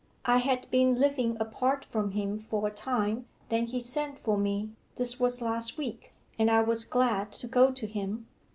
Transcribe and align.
I 0.25 0.37
had 0.39 0.67
been 0.71 0.99
living 0.99 1.37
apart 1.39 1.85
from 1.85 2.13
him 2.13 2.39
for 2.39 2.67
a 2.67 2.71
time 2.71 3.27
then 3.49 3.67
he 3.67 3.79
sent 3.79 4.17
for 4.17 4.35
me 4.35 4.71
(this 4.95 5.19
was 5.19 5.43
last 5.43 5.77
week) 5.77 6.11
and 6.39 6.49
I 6.49 6.61
was 6.63 6.83
glad 6.85 7.31
to 7.33 7.45
go 7.47 7.71
to 7.71 7.85
him. 7.85 8.25